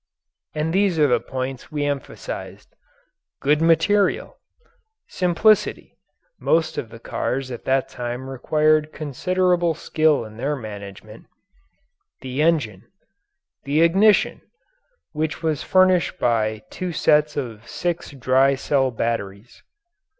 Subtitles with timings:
[0.55, 2.73] And these are the points we emphasized:
[3.39, 4.39] Good material.
[5.07, 5.95] Simplicity
[6.39, 11.27] most of the cars at that time required considerable skill in their management.
[12.21, 12.87] The engine.
[13.65, 14.41] The ignition
[15.11, 19.61] which was furnished by two sets of six dry cell batteries.